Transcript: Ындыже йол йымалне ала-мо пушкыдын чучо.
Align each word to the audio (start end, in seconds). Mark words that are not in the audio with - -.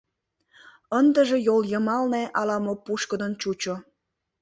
Ындыже 0.99 1.37
йол 1.47 1.61
йымалне 1.71 2.23
ала-мо 2.39 2.73
пушкыдын 2.85 3.33
чучо. 3.41 3.75